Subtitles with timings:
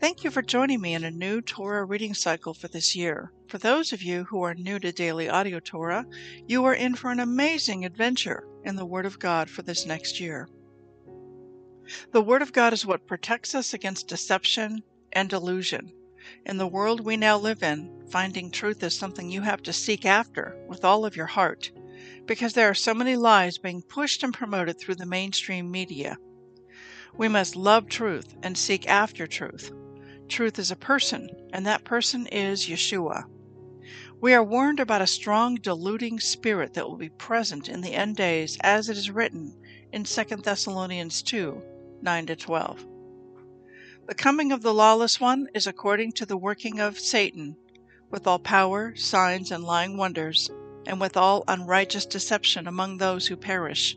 [0.00, 3.32] Thank you for joining me in a new Torah reading cycle for this year.
[3.48, 6.06] For those of you who are new to Daily Audio Torah,
[6.46, 10.20] you are in for an amazing adventure in the Word of God for this next
[10.20, 10.48] year.
[12.12, 15.92] The Word of God is what protects us against deception and delusion.
[16.46, 20.06] In the world we now live in, finding truth is something you have to seek
[20.06, 21.72] after with all of your heart,
[22.24, 26.16] because there are so many lies being pushed and promoted through the mainstream media.
[27.16, 29.72] We must love truth and seek after truth.
[30.28, 33.24] Truth is a person, and that person is Yeshua.
[34.20, 38.16] We are warned about a strong deluding spirit that will be present in the end
[38.16, 39.56] days, as it is written
[39.90, 41.62] in 2 Thessalonians 2
[42.02, 42.86] 9 12.
[44.06, 47.56] The coming of the lawless one is according to the working of Satan,
[48.10, 50.50] with all power, signs, and lying wonders,
[50.86, 53.96] and with all unrighteous deception among those who perish,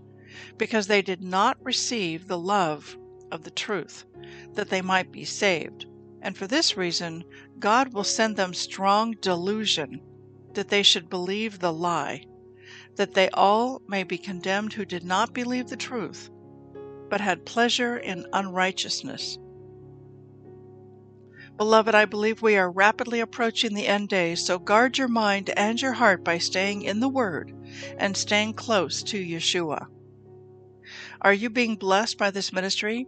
[0.58, 2.98] because they did not receive the love
[3.32, 4.06] of the truth,
[4.54, 5.88] that they might be saved.
[6.22, 7.24] And for this reason,
[7.60, 10.02] God will send them strong delusion,
[10.54, 12.24] that they should believe the lie,
[12.96, 16.30] that they all may be condemned who did not believe the truth,
[17.10, 19.38] but had pleasure in unrighteousness.
[21.58, 25.80] Beloved, I believe we are rapidly approaching the end days, so guard your mind and
[25.82, 27.52] your heart by staying in the Word
[27.98, 29.88] and staying close to Yeshua.
[31.22, 33.08] Are you being blessed by this ministry?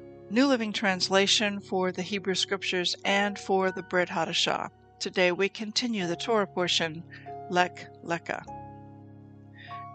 [0.31, 4.69] New Living Translation for the Hebrew Scriptures and for the Brit Hadashah.
[4.97, 7.03] Today we continue the Torah portion,
[7.49, 8.41] Lech Lecha.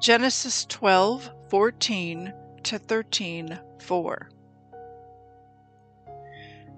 [0.02, 4.28] Genesis 12, 14 to 13, 4.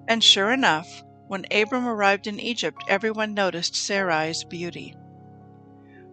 [0.07, 4.95] And sure enough, when Abram arrived in Egypt, everyone noticed Sarai's beauty.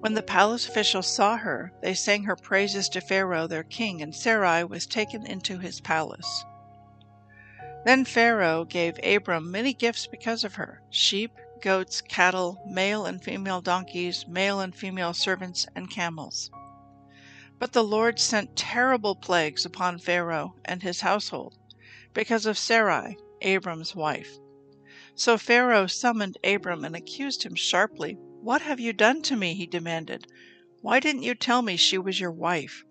[0.01, 4.13] When the palace officials saw her, they sang her praises to Pharaoh their king, and
[4.13, 6.45] Sarai was taken into his palace.
[7.87, 11.31] Then Pharaoh gave Abram many gifts because of her sheep,
[11.63, 16.51] goats, cattle, male and female donkeys, male and female servants, and camels.
[17.61, 21.59] But the Lord sent terrible plagues upon Pharaoh and his household
[22.13, 24.37] because of Sarai, Abram's wife.
[25.15, 28.15] So Pharaoh summoned Abram and accused him sharply.
[28.41, 29.55] What have you done to me?
[29.55, 30.27] he demanded.
[30.81, 32.83] Why didn't you tell me she was your wife?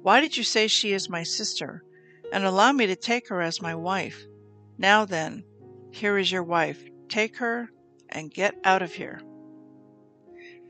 [0.00, 1.82] Why did you say she is my sister,
[2.32, 4.24] and allow me to take her as my wife?
[4.78, 5.44] Now then,
[5.92, 6.82] here is your wife.
[7.08, 7.68] Take her
[8.08, 9.20] and get out of here.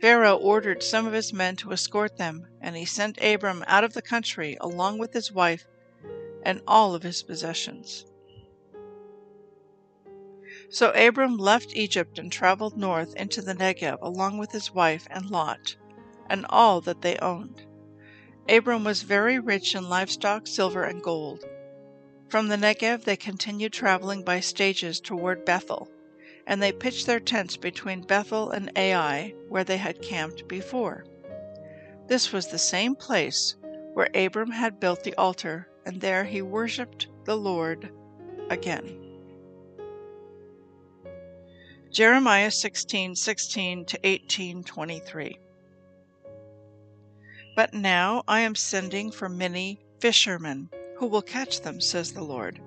[0.00, 3.95] Pharaoh ordered some of his men to escort them, and he sent Abram out of
[3.95, 5.65] the country along with his wife
[6.43, 8.05] and all of his possessions.
[10.71, 15.31] So Abram left Egypt and traveled north into the Negev along with his wife and
[15.31, 15.77] Lot,
[16.29, 17.65] and all that they owned.
[18.49, 21.44] Abram was very rich in livestock, silver, and gold.
[22.32, 25.90] From the Negev they continued traveling by stages toward Bethel,
[26.46, 31.05] and they pitched their tents between Bethel and Ai, where they had camped before.
[32.06, 33.56] This was the same place
[33.93, 37.93] where Abram had built the altar, and there he worshipped the Lord
[38.49, 39.19] again.
[41.90, 45.38] Jeremiah 16, 16 to 18, 23.
[47.55, 50.70] But now I am sending for many fishermen
[51.02, 52.60] who will catch them, says the Lord.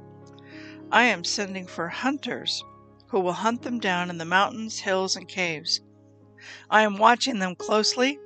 [0.92, 2.62] I am sending for hunters
[3.08, 5.80] who will hunt them down in the mountains, hills, and caves.
[6.70, 8.20] I am watching them closely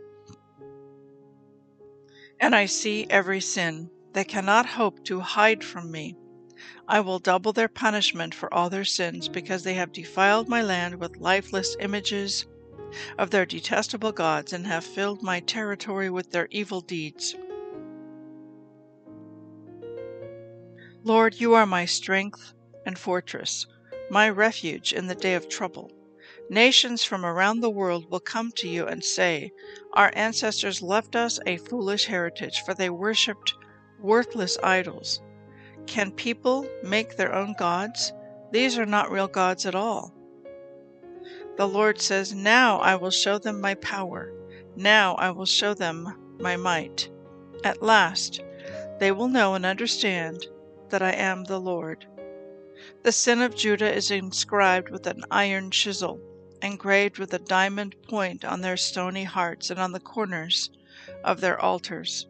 [2.40, 3.92] and I see every sin.
[4.14, 6.16] They cannot hope to hide from me.
[6.88, 10.96] I will double their punishment for all their sins, because they have defiled my land
[10.96, 12.48] with lifeless images
[13.20, 17.36] of their detestable gods, and have filled my territory with their evil deeds.
[21.06, 22.54] Lord, you are my strength
[22.86, 23.66] and fortress,
[24.10, 25.92] my refuge in the day of trouble.
[26.50, 29.54] Nations from around the world will come to you and say,
[29.94, 33.54] Our ancestors left us a foolish heritage, for they worshipped
[34.02, 35.22] worthless idols.
[35.88, 38.12] Can people make their own gods?
[38.52, 40.14] These are not real gods at all.
[41.56, 44.34] The Lord says, Now I will show them my power.
[44.76, 47.10] Now I will show them my might.
[47.64, 48.42] At last
[49.00, 50.46] they will know and understand
[50.90, 52.06] that I am the Lord.
[53.04, 56.20] The sin of Judah is inscribed with an iron chisel
[56.62, 60.70] engraved with a diamond point on their stony hearts and on the corners
[61.24, 62.28] of their altars.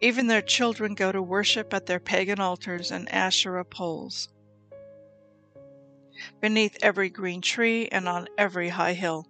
[0.00, 4.28] Even their children go to worship at their pagan altars and Asherah poles.
[6.40, 9.28] Beneath every green tree and on every high hill.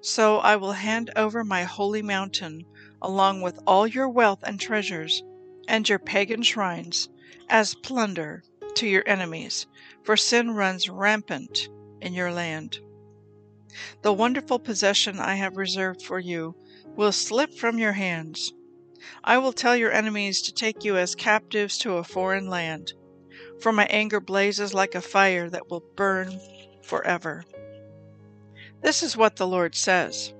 [0.00, 2.64] So I will hand over my holy mountain,
[3.00, 5.22] along with all your wealth and treasures,
[5.68, 7.08] and your pagan shrines,
[7.48, 8.42] as plunder
[8.74, 9.66] to your enemies,
[10.02, 11.68] for sin runs rampant
[12.00, 12.78] in your land.
[14.02, 16.56] The wonderful possession I have reserved for you
[16.96, 18.52] will slip from your hands.
[19.22, 22.92] I will tell your enemies to take you as captives to a foreign land,
[23.60, 26.40] for my anger blazes like a fire that will burn
[26.82, 27.44] forever.
[28.80, 30.32] This is what the Lord says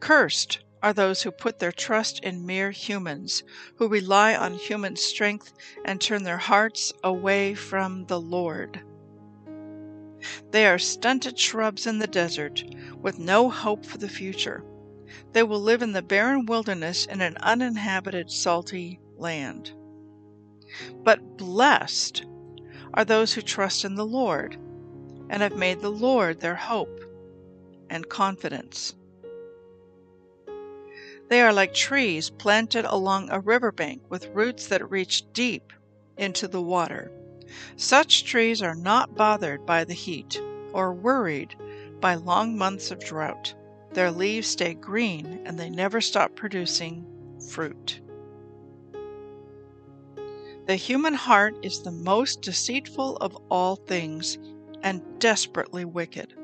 [0.00, 3.42] Cursed are those who put their trust in mere humans,
[3.76, 8.82] who rely on human strength and turn their hearts away from the Lord.
[10.50, 12.62] They are stunted shrubs in the desert,
[13.00, 14.62] with no hope for the future.
[15.32, 19.72] They will live in the barren wilderness in an uninhabited, salty land.
[21.02, 22.26] But blessed
[22.92, 24.58] are those who trust in the Lord
[25.30, 27.00] and have made the Lord their hope
[27.88, 28.94] and confidence.
[31.28, 35.72] They are like trees planted along a riverbank with roots that reach deep
[36.16, 37.10] into the water.
[37.76, 40.40] Such trees are not bothered by the heat
[40.72, 41.56] or worried
[42.00, 43.54] by long months of drought.
[43.92, 47.06] Their leaves stay green and they never stop producing
[47.50, 48.00] fruit.
[50.66, 54.38] The human heart is the most deceitful of all things
[54.82, 56.34] and desperately wicked.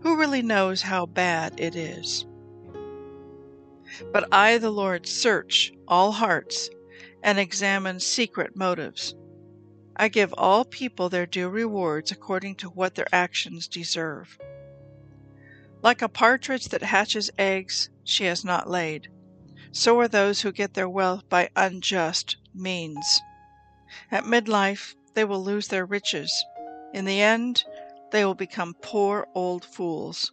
[0.00, 2.26] Who really knows how bad it is?
[4.12, 6.70] But I, the Lord, search all hearts
[7.22, 9.14] and examine secret motives.
[9.96, 14.36] I give all people their due rewards according to what their actions deserve.
[15.82, 19.08] Like a partridge that hatches eggs she has not laid,
[19.70, 23.20] so are those who get their wealth by unjust means.
[24.10, 26.44] At midlife, they will lose their riches.
[26.92, 27.64] In the end,
[28.10, 30.32] they will become poor old fools.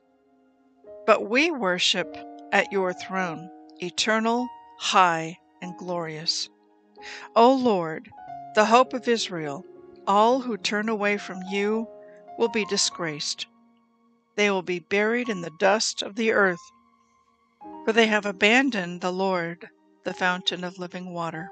[1.06, 2.16] But we worship
[2.52, 3.50] at your throne,
[3.80, 4.48] eternal,
[4.80, 6.50] high, and glorious.
[7.36, 8.10] O Lord,
[8.56, 9.66] the hope of Israel,
[10.08, 11.88] all who turn away from you
[12.38, 13.48] will be disgraced.
[14.36, 16.72] They will be buried in the dust of the earth,
[17.86, 19.70] for they have abandoned the Lord,
[20.04, 21.50] the fountain of living water.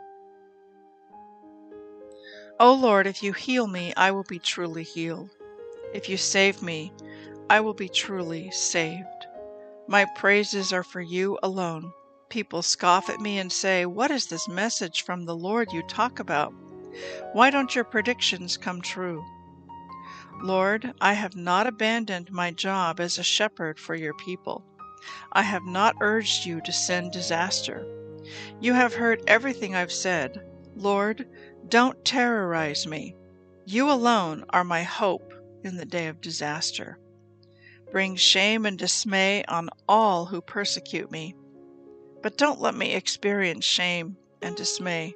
[2.59, 5.29] O Lord, if you heal me, I will be truly healed.
[5.93, 6.91] If you save me,
[7.49, 9.18] I will be truly saved.
[9.89, 11.91] My praises are for you alone.
[12.29, 16.19] People scoff at me and say, What is this message from the Lord you talk
[16.19, 16.53] about?
[17.33, 19.25] Why don't your predictions come true?
[20.43, 24.63] Lord, I have not abandoned my job as a shepherd for your people.
[25.31, 27.83] I have not urged you to send disaster.
[28.61, 30.39] You have heard everything I've said.
[30.75, 31.27] Lord,
[31.67, 33.15] don't terrorize me.
[33.65, 36.99] You alone are my hope in the day of disaster.
[37.91, 41.35] Bring shame and dismay on all who persecute me.
[42.21, 45.15] But don't let me experience shame and dismay.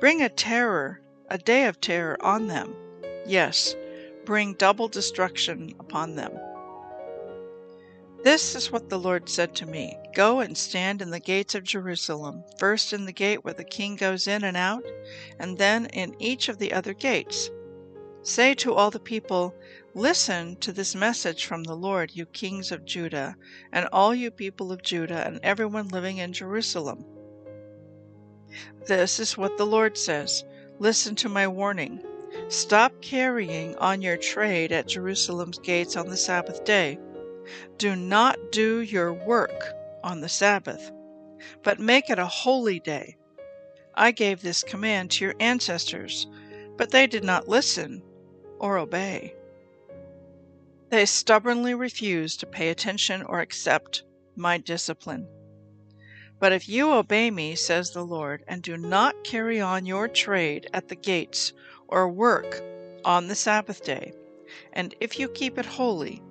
[0.00, 2.74] Bring a terror a day of terror on them.
[3.26, 3.74] Yes,
[4.24, 6.32] bring double destruction upon them.
[8.22, 11.64] This is what the Lord said to me Go and stand in the gates of
[11.64, 14.84] Jerusalem, first in the gate where the king goes in and out,
[15.38, 17.50] and then in each of the other gates.
[18.22, 19.54] Say to all the people,
[19.94, 23.36] Listen to this message from the Lord, you kings of Judah,
[23.72, 27.04] and all you people of Judah, and everyone living in Jerusalem.
[28.86, 30.44] This is what the Lord says
[30.80, 32.02] Listen to my warning.
[32.48, 36.98] Stop carrying on your trade at Jerusalem's gates on the Sabbath day.
[37.78, 39.64] Do not do your work
[40.02, 40.90] on the Sabbath.
[41.62, 43.16] but make it a holy day.
[43.94, 46.26] I gave this command to your ancestors,
[46.76, 48.02] but they did not listen
[48.58, 49.34] or obey.
[50.94, 54.04] They stubbornly refuse to pay attention or accept
[54.36, 55.26] my discipline.
[56.38, 60.70] But if you obey me, says the Lord, and do not carry on your trade
[60.72, 61.52] at the gates
[61.88, 62.62] or work
[63.04, 64.12] on the Sabbath day,
[64.72, 66.22] and if you keep it holy,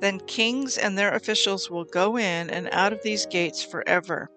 [0.00, 4.28] then kings and their officials will go in and out of these gates forever.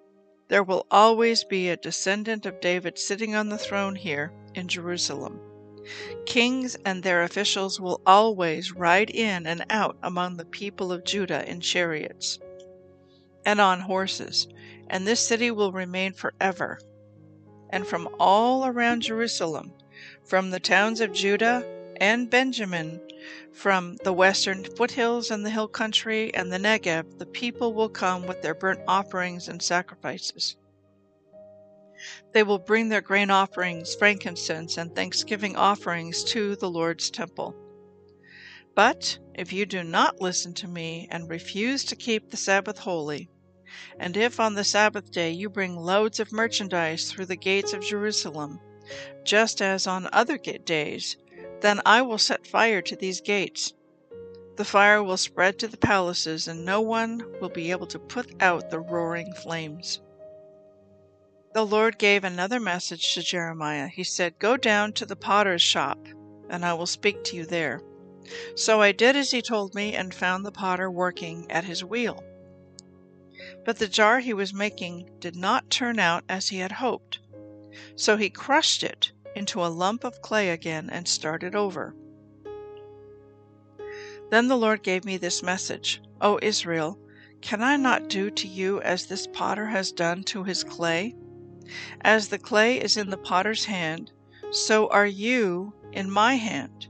[0.50, 5.40] There will always be a descendant of David sitting on the throne here in Jerusalem.
[6.26, 11.48] Kings and their officials will always ride in and out among the people of Judah
[11.50, 12.40] in chariots
[13.46, 14.48] and on horses,
[14.88, 16.80] and this city will remain forever.
[17.70, 19.74] And from all around Jerusalem,
[20.24, 21.66] from the towns of Judah
[21.98, 23.02] and Benjamin,
[23.52, 28.26] from the western foothills and the hill country and the Negev, the people will come
[28.28, 30.56] with their burnt offerings and sacrifices.
[32.32, 37.56] They will bring their grain offerings, frankincense, and thanksgiving offerings to the Lord's temple.
[38.76, 43.30] But if you do not listen to me and refuse to keep the Sabbath holy,
[44.00, 47.84] and if on the Sabbath day you bring loads of merchandise through the gates of
[47.84, 48.60] Jerusalem,
[49.24, 51.18] just as on other days,
[51.62, 53.74] then I will set fire to these gates.
[54.58, 58.32] The fire will spread to the palaces, and no one will be able to put
[58.42, 60.02] out the roaring flames.
[61.54, 63.88] The Lord gave another message to Jeremiah.
[63.88, 66.00] He said, Go down to the potter's shop,
[66.50, 67.80] and I will speak to you there.
[68.56, 72.24] So I did as he told me, and found the potter working at his wheel.
[73.66, 77.20] But the jar he was making did not turn out as he had hoped.
[77.96, 81.96] So he crushed it into a lump of clay again and started over.
[84.32, 87.00] Then the Lord gave me this message O Israel,
[87.42, 91.16] can I not do to you as this potter has done to his clay?
[92.02, 94.12] As the clay is in the potter's hand,
[94.52, 96.88] so are you in my hand.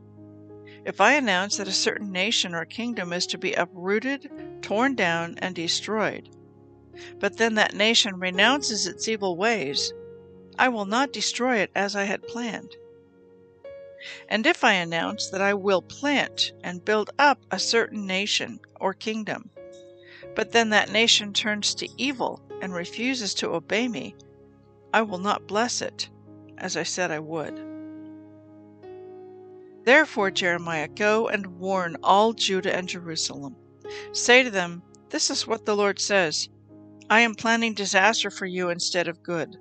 [0.86, 4.30] If I announce that a certain nation or kingdom is to be uprooted,
[4.62, 6.30] torn down, and destroyed,
[7.20, 9.94] but then that nation renounces its evil ways,
[10.58, 12.76] I will not destroy it as I had planned.
[14.28, 18.94] And if I announce that I will plant and build up a certain nation or
[18.94, 19.50] kingdom,
[20.36, 24.16] but then that nation turns to evil and refuses to obey me,
[24.94, 26.10] I will not bless it,
[26.60, 27.60] as I said I would.
[29.86, 33.56] Therefore, Jeremiah, go and warn all Judah and Jerusalem.
[34.12, 36.48] Say to them, This is what the Lord says
[37.10, 39.58] I am planning disaster for you instead of good.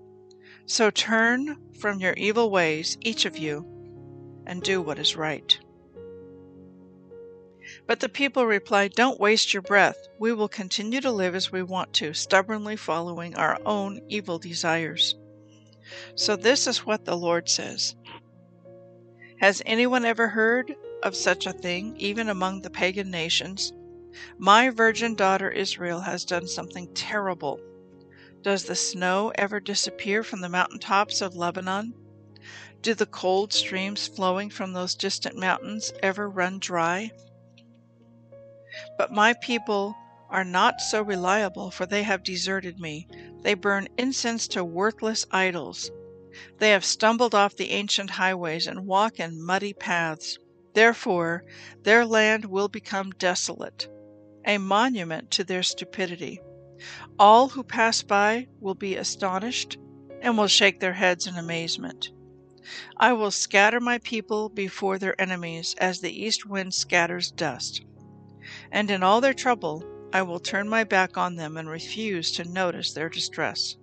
[0.66, 3.66] So turn from your evil ways, each of you,
[4.46, 5.58] and do what is right.
[7.86, 9.96] But the people replied, Don't waste your breath.
[10.18, 15.16] We will continue to live as we want to, stubbornly following our own evil desires.
[16.14, 17.94] So this is what the Lord says
[19.40, 23.72] Has anyone ever heard of such a thing, even among the pagan nations?
[24.38, 27.58] My virgin daughter Israel has done something terrible.
[28.42, 31.94] Does the snow ever disappear from the mountain tops of Lebanon?
[32.82, 37.12] Do the cold streams flowing from those distant mountains ever run dry?
[38.98, 39.94] But my people
[40.32, 43.06] are not so reliable, for they have deserted me.
[43.42, 45.90] They burn incense to worthless idols.
[46.58, 50.38] They have stumbled off the ancient highways and walk in muddy paths.
[50.72, 51.44] Therefore,
[51.82, 53.88] their land will become desolate,
[54.46, 56.40] a monument to their stupidity.
[57.18, 59.76] All who pass by will be astonished
[60.22, 62.10] and will shake their heads in amazement.
[62.96, 67.84] I will scatter my people before their enemies as the east wind scatters dust.
[68.70, 72.44] And in all their trouble, I will turn my back on them and refuse to
[72.44, 73.76] notice their distress.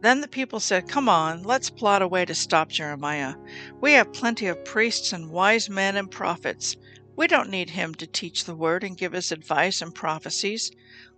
[0.00, 3.36] Then the people said, Come on, let's plot a way to stop Jeremiah.
[3.80, 6.76] We have plenty of priests and wise men and prophets.
[7.16, 10.70] We don't need him to teach the word and give us advice and prophecies.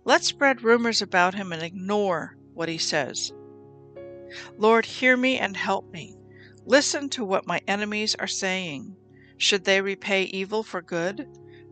[0.05, 3.33] Let's spread rumors about him and ignore what he says.
[4.57, 6.15] Lord, hear me and help me.
[6.65, 8.95] Listen to what my enemies are saying.
[9.37, 11.27] Should they repay evil for good?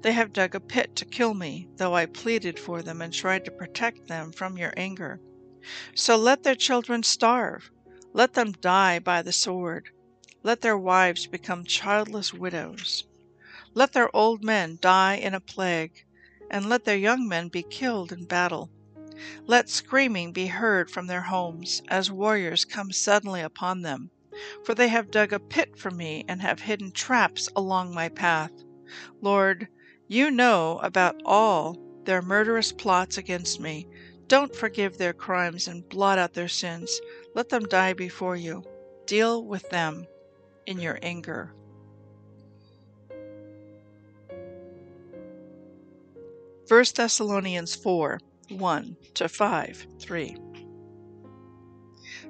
[0.06, 3.44] They have dug a pit to kill me, though I pleaded for them and tried
[3.46, 5.20] to protect them from your anger.
[5.96, 7.72] So let their children starve.
[8.14, 9.90] Let them die by the sword.
[10.44, 13.08] Let their wives become childless widows.
[13.74, 16.06] Let their old men die in a plague,
[16.52, 18.70] and let their young men be killed in battle.
[19.48, 24.12] Let screaming be heard from their homes as warriors come suddenly upon them,
[24.66, 28.52] for they have dug a pit for me and have hidden traps along my path.
[29.20, 29.68] Lord,
[30.08, 33.88] you know about all their murderous plots against me.
[34.28, 37.00] Don't forgive their crimes and blot out their sins.
[37.34, 38.64] Let them die before you.
[39.06, 40.06] Deal with them
[40.66, 41.54] in your anger.
[46.68, 48.20] 1 Thessalonians 4
[48.50, 50.38] 1 to 5 3.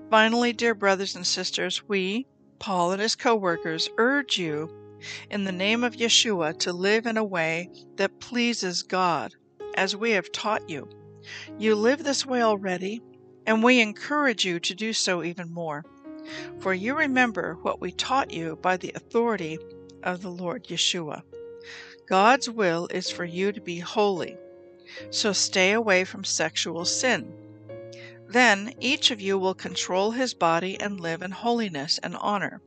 [0.10, 2.28] Finally, dear brothers and sisters, we,
[2.60, 4.70] Paul and his co workers, urge you
[5.30, 9.34] in the name of Yeshua to live in a way that pleases God,
[9.76, 10.88] as we have taught you.
[11.58, 13.02] You live this way already,
[13.46, 15.84] and we encourage you to do so even more.
[16.60, 19.60] For you remember what we taught you by the authority
[20.04, 21.24] of the Lord Yeshua.
[22.08, 24.38] God's will is for you to be holy
[25.10, 27.34] so stay away from sexual sin.
[28.28, 32.62] Then each of you will control his body and live in holiness and honor,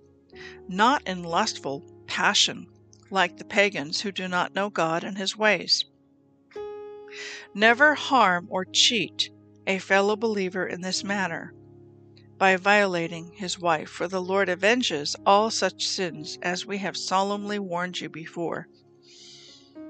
[0.68, 2.66] not in lustful passion,
[3.10, 5.84] like the pagans who do not know God and his ways.
[7.54, 9.30] Never harm or cheat
[9.66, 11.54] a fellow believer in this manner
[12.38, 17.58] by violating his wife, for the Lord avenges all such sins as we have solemnly
[17.58, 18.68] warned you before.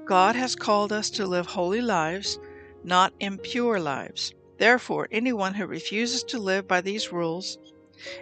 [0.07, 2.39] God has called us to live holy lives,
[2.83, 4.33] not impure lives.
[4.57, 7.59] Therefore, anyone who refuses to live by these rules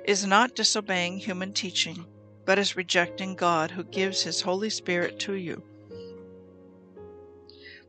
[0.04, 2.04] is not disobeying human teaching,
[2.46, 5.62] but is rejecting God who gives His Holy Spirit to you.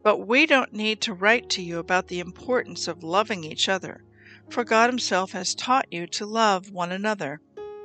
[0.03, 4.03] But we don't need to write to you about the importance of loving each other,
[4.49, 7.39] for God Himself has taught you to love one another.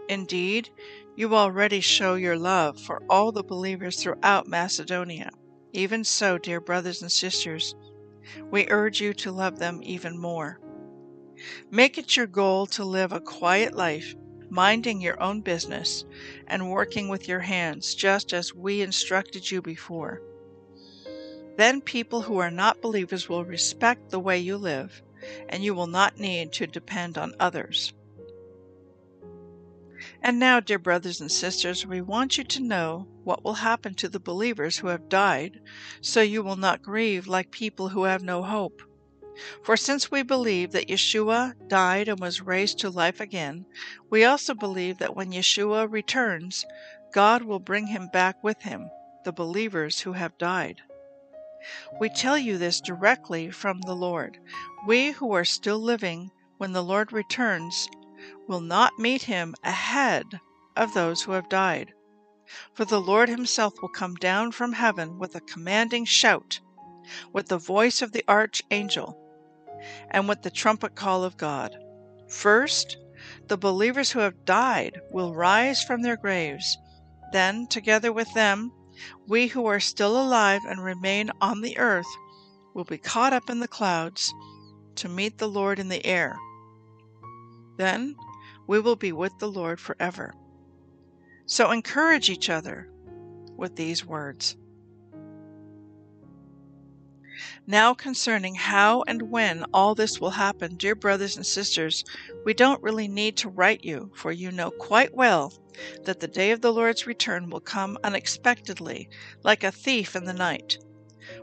[0.08, 0.70] Indeed,
[1.14, 5.30] you already show your love for all the believers throughout Macedonia.
[5.72, 7.74] Even so, dear brothers and sisters,
[8.50, 10.58] we urge you to love them even more.
[11.70, 14.14] Make it your goal to live a quiet life,
[14.52, 16.04] minding your own business
[16.46, 20.20] and working with your hands, just as we instructed you before.
[21.56, 25.02] Then people who are not believers will respect the way you live,
[25.48, 27.94] and you will not need to depend on others.
[30.20, 34.08] And now, dear brothers and sisters, we want you to know what will happen to
[34.08, 35.60] the believers who have died,
[36.02, 38.82] so you will not grieve like people who have no hope.
[39.62, 43.64] For since we believe that Yeshua died and was raised to life again,
[44.10, 46.64] we also believe that when Yeshua returns,
[47.12, 48.90] God will bring him back with him,
[49.24, 50.82] the believers who have died.
[52.00, 54.38] We tell you this directly from the Lord.
[54.86, 57.88] We who are still living when the Lord returns
[58.48, 60.40] will not meet him ahead
[60.76, 61.94] of those who have died.
[62.74, 66.58] For the Lord himself will come down from heaven with a commanding shout,
[67.32, 69.21] with the voice of the archangel,
[70.10, 71.76] and with the trumpet call of God.
[72.28, 72.96] First,
[73.48, 76.76] the believers who have died will rise from their graves.
[77.32, 78.72] Then, together with them,
[79.26, 82.06] we who are still alive and remain on the earth
[82.74, 84.32] will be caught up in the clouds
[84.96, 86.36] to meet the Lord in the air.
[87.76, 88.14] Then
[88.66, 90.34] we will be with the Lord forever.
[91.46, 92.88] So encourage each other
[93.56, 94.56] with these words.
[97.66, 102.04] Now, concerning how and when all this will happen, dear brothers and sisters,
[102.44, 105.52] we don't really need to write you, for you know quite well
[106.04, 109.08] that the day of the Lord's return will come unexpectedly,
[109.42, 110.78] like a thief in the night.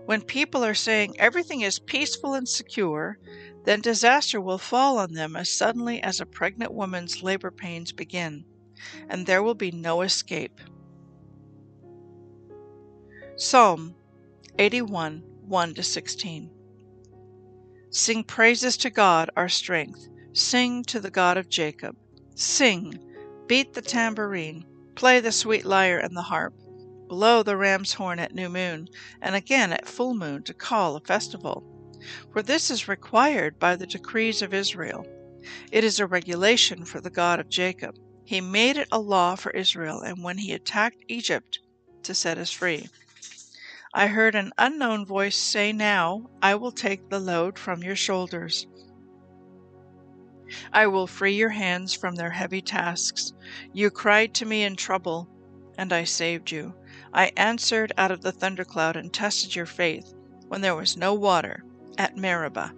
[0.05, 3.17] When people are saying everything is peaceful and secure,
[3.65, 8.45] then disaster will fall on them as suddenly as a pregnant woman's labor pains begin,
[9.09, 10.59] and there will be no escape.
[13.35, 13.95] Psalm
[14.57, 16.49] 81 1 to 16.
[17.89, 20.07] Sing praises to God, our strength.
[20.31, 21.95] Sing to the God of Jacob.
[22.35, 22.97] Sing,
[23.47, 24.63] beat the tambourine,
[24.95, 26.53] play the sweet lyre and the harp,
[27.09, 28.87] blow the ram's horn at new moon,
[29.21, 31.65] and again at full moon to call a festival
[32.31, 35.05] for this is required by the decrees of Israel.
[35.71, 37.95] It is a regulation for the God of Jacob.
[38.23, 41.59] He made it a law for Israel, and when he attacked Egypt,
[42.03, 42.87] to set us free.
[43.93, 48.67] I heard an unknown voice say, Now I will take the load from your shoulders.
[50.71, 53.33] I will free your hands from their heavy tasks.
[53.73, 55.27] You cried to me in trouble,
[55.77, 56.75] and I saved you.
[57.13, 60.13] I answered out of the thundercloud and tested your faith
[60.47, 61.63] when there was no water
[61.97, 62.73] at Meribah.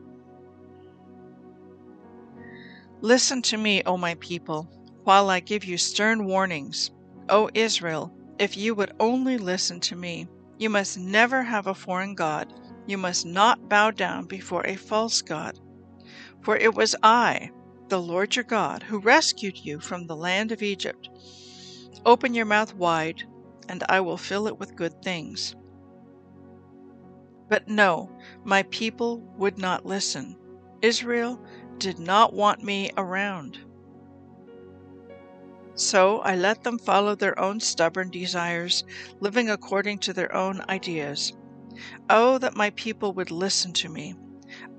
[3.02, 4.70] Listen to me, O my people,
[5.04, 6.92] while I give you stern warnings.
[7.28, 10.28] O Israel, if you would only listen to me,
[10.62, 12.54] you must never have a foreign God.
[12.86, 15.60] You must not bow down before a false God.
[16.42, 17.50] For it was I,
[17.90, 21.10] the Lord your God, who rescued you from the land of Egypt.
[22.06, 23.24] Open your mouth wide,
[23.70, 25.56] and I will fill it with good things.
[27.50, 30.38] But no, my people would not listen.
[30.84, 31.44] Israel
[31.80, 33.58] did not want me around.
[35.82, 38.84] So I let them follow their own stubborn desires,
[39.20, 41.34] living according to their own ideas.
[42.08, 44.14] Oh, that my people would listen to me.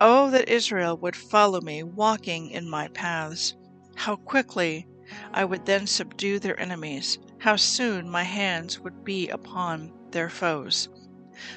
[0.00, 3.56] Oh, that Israel would follow me, walking in my paths.
[3.96, 4.86] How quickly
[5.32, 7.18] I would then subdue their enemies.
[7.40, 10.88] How soon my hands would be upon their foes.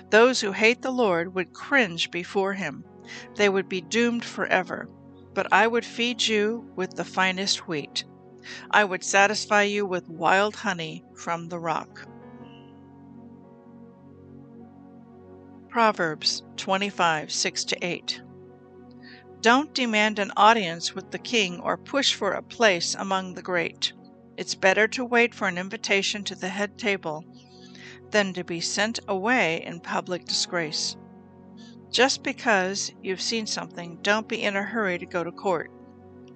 [0.10, 2.84] Those who hate the Lord would cringe before him.
[3.36, 4.90] They would be doomed forever.
[5.36, 8.06] But I would feed you with the finest wheat.
[8.72, 12.08] I would satisfy you with wild honey from the rock.
[15.70, 18.22] Proverbs 25 6 8.
[19.42, 23.94] Don't demand an audience with the king or push for a place among the great.
[24.38, 27.24] It's better to wait for an invitation to the head table
[28.12, 30.96] than to be sent away in public disgrace.
[31.92, 35.70] Just because you've seen something, don't be in a hurry to go to court.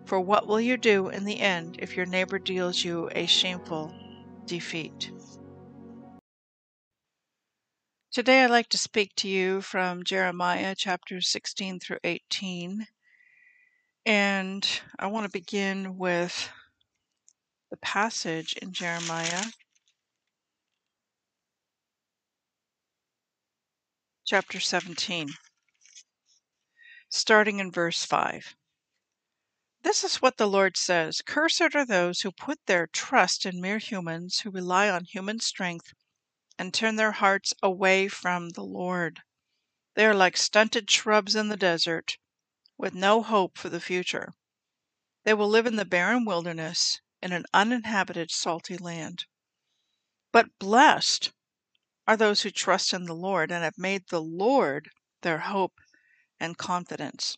[0.10, 3.94] For what will you do in the end if your neighbor deals you a shameful
[4.48, 5.12] defeat?
[8.12, 12.88] Today I'd like to speak to you from Jeremiah chapters 16 through 18.
[14.04, 16.50] And I want to begin with
[17.70, 19.44] the passage in Jeremiah
[24.26, 25.30] chapter 17,
[27.10, 28.56] starting in verse 5.
[29.82, 33.78] This is what the Lord says Cursed are those who put their trust in mere
[33.78, 35.94] humans, who rely on human strength,
[36.58, 39.22] and turn their hearts away from the Lord.
[39.96, 42.18] They are like stunted shrubs in the desert,
[42.78, 44.34] with no hope for the future.
[45.24, 49.28] They will live in the barren wilderness, in an uninhabited, salty land.
[50.34, 51.32] But blessed
[52.06, 54.90] are those who trust in the Lord and have made the Lord
[55.22, 55.80] their hope
[56.38, 57.38] and confidence.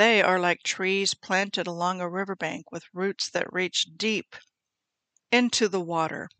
[0.00, 4.34] They are like trees planted along a riverbank with roots that reach deep
[5.30, 6.30] into the water.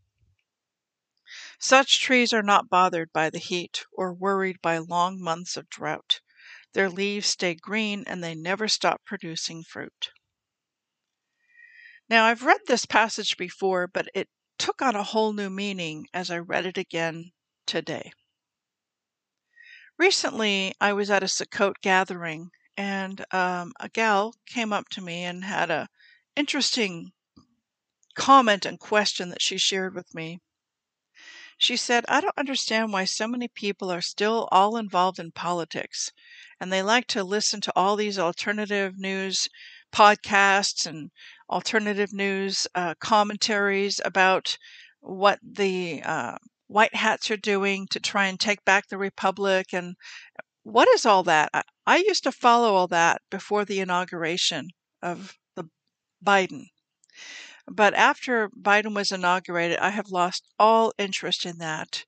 [1.58, 6.22] Such trees are not bothered by the heat or worried by long months of drought.
[6.72, 10.08] Their leaves stay green and they never stop producing fruit.
[12.08, 16.30] Now, I've read this passage before, but it took on a whole new meaning as
[16.30, 17.32] I read it again
[17.66, 18.10] today.
[19.98, 25.24] Recently, I was at a Sukkot gathering and um, a gal came up to me
[25.24, 25.88] and had a
[26.36, 27.12] interesting
[28.14, 30.40] comment and question that she shared with me.
[31.58, 36.10] She said, I don't understand why so many people are still all involved in politics
[36.60, 39.48] and they like to listen to all these alternative news
[39.92, 41.10] podcasts and
[41.50, 44.56] alternative news uh, commentaries about
[45.00, 49.96] what the uh, white hats are doing to try and take back the republic and
[50.72, 51.50] what is all that?
[51.52, 54.68] I, I used to follow all that before the inauguration
[55.02, 55.68] of the
[56.24, 56.66] Biden.
[57.66, 62.04] But after Biden was inaugurated, I have lost all interest in that.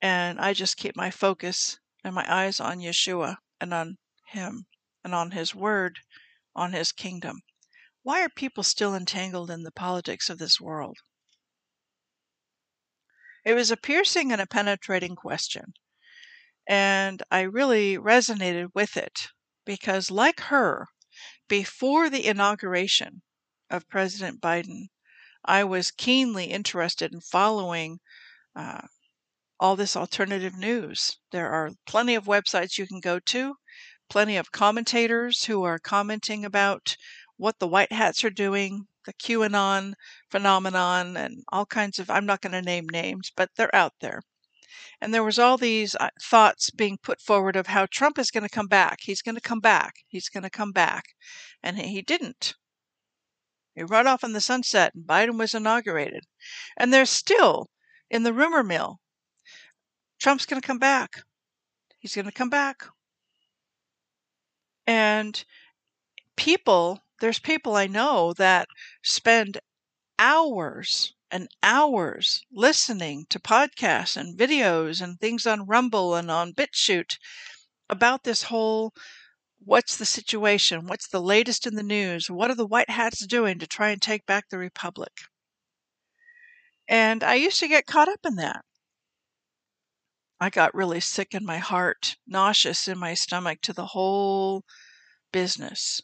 [0.00, 3.96] And I just keep my focus and my eyes on Yeshua and on
[4.28, 4.66] Him
[5.02, 6.00] and on His Word,
[6.54, 7.42] on His kingdom.
[8.02, 10.98] Why are people still entangled in the politics of this world?
[13.44, 15.74] It was a piercing and a penetrating question.
[16.68, 19.28] And I really resonated with it
[19.64, 20.88] because, like her,
[21.48, 23.22] before the inauguration
[23.70, 24.88] of President Biden,
[25.44, 28.00] I was keenly interested in following
[28.56, 28.86] uh,
[29.60, 31.18] all this alternative news.
[31.32, 33.56] There are plenty of websites you can go to,
[34.08, 36.96] plenty of commentators who are commenting about
[37.36, 39.94] what the White Hats are doing, the QAnon
[40.30, 44.22] phenomenon, and all kinds of, I'm not going to name names, but they're out there.
[45.00, 48.44] And there was all these uh, thoughts being put forward of how Trump is going
[48.44, 48.98] to come back.
[49.02, 49.96] He's going to come back.
[50.06, 51.14] He's going to come back.
[51.62, 52.54] And he didn't.
[53.74, 56.24] He rode off in the sunset and Biden was inaugurated.
[56.76, 57.68] And there's still
[58.10, 59.00] in the rumor mill
[60.24, 61.22] Trump's going to come back.
[61.98, 62.84] He's going to come back.
[64.86, 65.44] And
[66.36, 68.68] people, there's people I know that
[69.02, 69.58] spend
[70.18, 77.18] hours and hours listening to podcasts and videos and things on Rumble and on BitChute
[77.90, 78.94] about this whole
[79.58, 80.86] what's the situation?
[80.86, 82.30] What's the latest in the news?
[82.30, 85.10] What are the White Hats doing to try and take back the Republic?
[86.86, 88.64] And I used to get caught up in that.
[90.40, 94.62] I got really sick in my heart, nauseous in my stomach to the whole
[95.32, 96.00] business,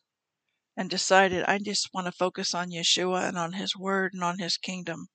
[0.77, 4.41] and decided I just want to focus on Yeshua and on His Word and on
[4.41, 5.07] His kingdom.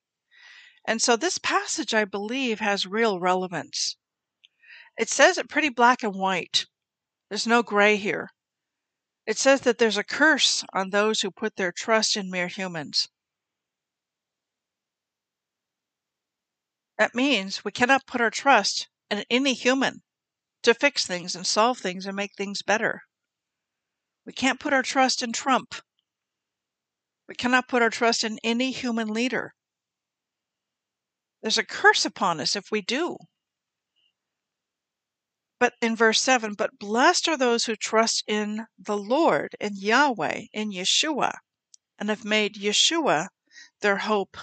[0.88, 3.98] And so this passage, I believe, has real relevance.
[4.98, 6.68] It says it pretty black and white.
[7.30, 8.30] There's no gray here.
[9.26, 13.10] It says that there's a curse on those who put their trust in mere humans.
[16.98, 20.04] That means we cannot put our trust in any human
[20.64, 23.02] to fix things and solve things and make things better.
[24.26, 25.76] We can't put our trust in Trump.
[27.28, 29.54] We cannot put our trust in any human leader.
[31.46, 33.18] There's a curse upon us if we do.
[35.60, 40.46] But in verse 7, but blessed are those who trust in the Lord, in Yahweh,
[40.54, 41.36] in Yeshua,
[42.00, 43.28] and have made Yeshua
[43.82, 44.38] their hope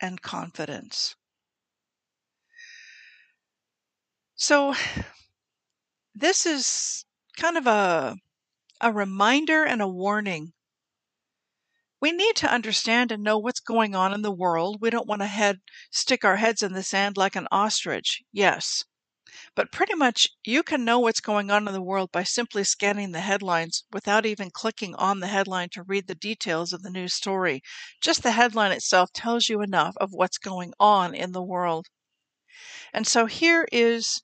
[0.00, 1.14] and confidence.
[4.34, 4.74] So,
[6.16, 7.04] this is
[7.36, 8.16] kind of a,
[8.80, 10.52] a reminder and a warning.
[12.00, 14.80] We need to understand and know what's going on in the world.
[14.80, 18.22] We don't want to head stick our heads in the sand like an ostrich.
[18.32, 18.84] Yes.
[19.54, 23.12] But pretty much you can know what's going on in the world by simply scanning
[23.12, 27.14] the headlines without even clicking on the headline to read the details of the news
[27.14, 27.62] story.
[28.00, 31.88] Just the headline itself tells you enough of what's going on in the world.
[32.92, 34.22] And so here is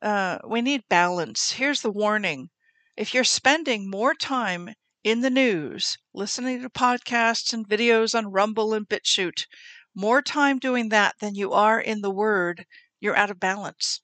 [0.00, 1.52] uh, we need balance.
[1.52, 2.50] Here's the warning.
[2.96, 4.74] If you're spending more time
[5.06, 9.46] in the news, listening to podcasts and videos on Rumble and BitChute,
[9.94, 12.66] more time doing that than you are in the Word,
[12.98, 14.00] you're out of balance.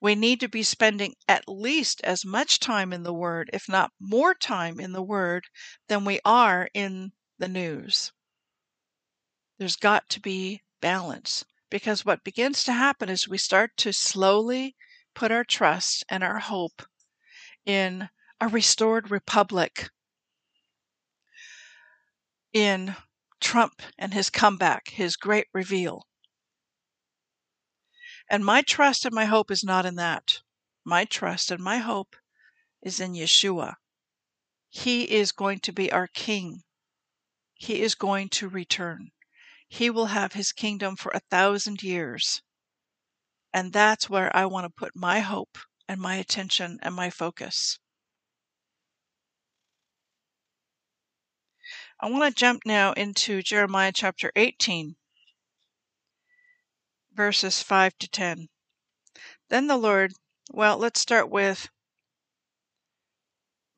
[0.00, 3.90] We need to be spending at least as much time in the Word, if not
[3.98, 5.46] more time in the Word,
[5.88, 8.12] than we are in the news.
[9.58, 14.76] There's got to be balance because what begins to happen is we start to slowly
[15.12, 16.86] put our trust and our hope
[17.66, 18.10] in
[18.44, 19.88] a restored republic,
[22.52, 22.94] in
[23.40, 26.06] Trump and his comeback, his great reveal.
[28.28, 30.42] And my trust and my hope is not in that.
[30.84, 32.16] My trust and my hope
[32.82, 33.76] is in Yeshua.
[34.68, 36.64] He is going to be our king.
[37.54, 39.12] He is going to return.
[39.68, 42.42] He will have his kingdom for a thousand years.
[43.54, 45.56] And that's where I want to put my hope
[45.88, 47.78] and my attention and my focus.
[52.00, 54.96] I want to jump now into Jeremiah chapter 18
[57.12, 58.48] verses 5 to 10.
[59.48, 60.12] Then the Lord,
[60.50, 61.68] well, let's start with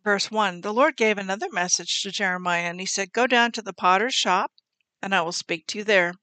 [0.03, 0.63] verse 1.
[0.63, 4.15] The Lord gave another message to Jeremiah, and he said, Go down to the potter's
[4.15, 4.51] shop,
[5.03, 6.15] and I will speak to you there.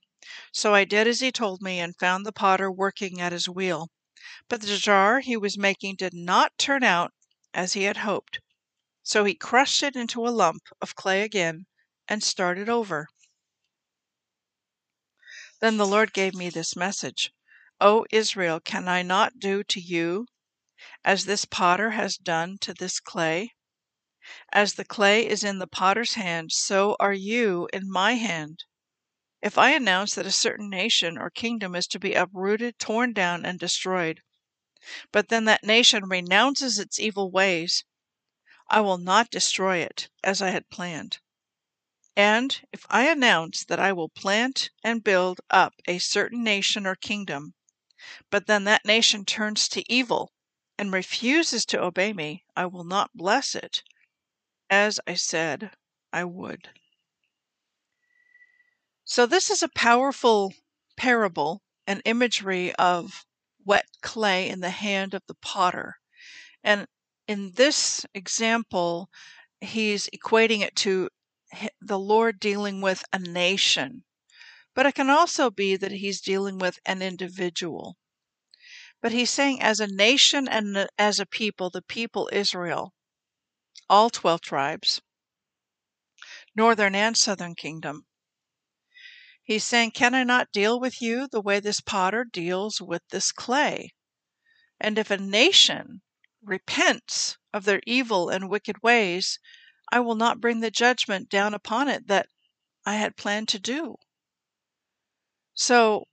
[0.51, 3.89] So I did as he told me, and found the potter working at his wheel.
[4.49, 7.13] But the jar he was making did not turn out
[7.53, 8.39] as he had hoped.
[9.03, 11.67] So he crushed it into a lump of clay again
[12.07, 13.07] and started over.
[15.61, 17.31] Then the Lord gave me this message
[17.79, 20.27] O Israel, can I not do to you
[21.03, 23.53] as this potter has done to this clay?
[24.51, 28.63] As the clay is in the potter's hand, so are you in my hand.
[29.41, 33.45] If I announce that a certain nation or kingdom is to be uprooted, torn down,
[33.45, 34.21] and destroyed,
[35.11, 37.83] but then that nation renounces its evil ways,
[38.69, 41.19] I will not destroy it as I had planned.
[42.15, 46.95] And if I announce that I will plant and build up a certain nation or
[46.95, 47.55] kingdom,
[48.29, 50.31] but then that nation turns to evil
[50.77, 53.83] and refuses to obey me, I will not bless it,
[54.69, 55.71] as I said
[56.11, 56.69] I would.
[59.05, 60.53] So, this is a powerful
[60.95, 63.25] parable, an imagery of
[63.65, 65.99] wet clay in the hand of the potter.
[66.63, 66.87] And
[67.27, 69.09] in this example,
[69.61, 71.09] he's equating it to
[71.79, 74.05] the Lord dealing with a nation,
[74.73, 77.97] but it can also be that he's dealing with an individual.
[79.01, 82.93] But he's saying, as a nation and as a people, the people Israel,
[83.89, 85.01] all 12 tribes,
[86.55, 88.07] northern and southern kingdom,
[89.43, 93.31] he's saying, Can I not deal with you the way this potter deals with this
[93.31, 93.93] clay?
[94.79, 96.01] And if a nation
[96.41, 99.39] repents of their evil and wicked ways,
[99.93, 102.27] I will not bring the judgment down upon it that
[102.83, 103.97] I had planned to do.
[105.53, 106.07] So,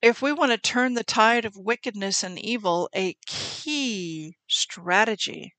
[0.00, 5.54] if we want to turn the tide of wickedness and evil, a key strategy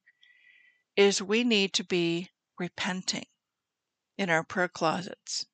[0.95, 3.27] is we need to be repenting
[4.17, 5.45] in our prayer closets.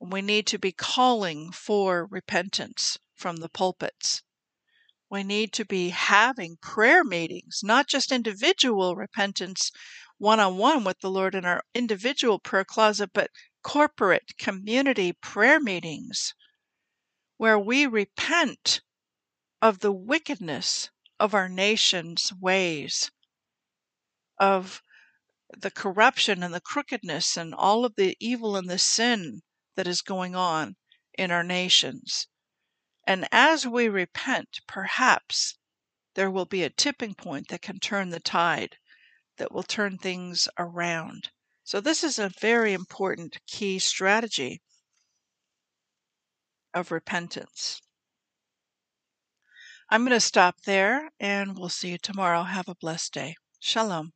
[0.00, 4.24] We need to be calling for repentance from the pulpits.
[5.08, 9.70] We need to be having prayer meetings, not just individual repentance
[10.18, 13.30] one on one with the Lord in our individual prayer closet, but
[13.62, 16.34] corporate community prayer meetings
[17.38, 18.82] where we repent
[19.62, 23.10] of the wickedness of our nation's ways.
[24.38, 24.82] of
[25.56, 29.42] the corruption and the crookedness and all of the evil and the sin
[29.76, 30.76] that is going on
[31.14, 32.28] in our nations.
[33.06, 35.58] And as we repent, perhaps
[36.14, 38.78] there will be a tipping point that can turn the tide,
[39.38, 41.30] that will turn things around.
[41.64, 44.60] So, this is a very important key strategy
[46.74, 47.80] of repentance.
[49.90, 52.42] I'm going to stop there and we'll see you tomorrow.
[52.42, 53.36] Have a blessed day.
[53.58, 54.12] Shalom.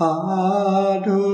[0.00, 1.30] Adonai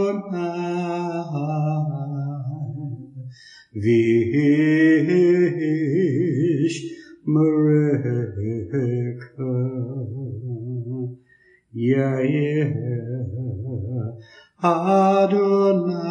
[7.26, 8.86] Mareka
[11.74, 12.70] Yair
[14.62, 16.06] Adonai